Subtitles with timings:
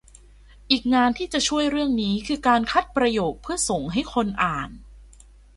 [0.71, 4.69] อีกงานที่จะช่วยเรื่องนี้ คือการคัดประโยคเพื่อส่งให้คนอ่าน